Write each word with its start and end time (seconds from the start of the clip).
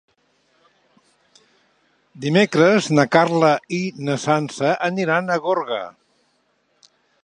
Dimecres 2.25 2.89
na 2.99 3.07
Carla 3.19 3.53
i 3.81 3.85
na 4.09 4.19
Sança 4.27 4.75
aniran 4.93 5.31
a 5.37 5.41
Gorga. 5.49 5.83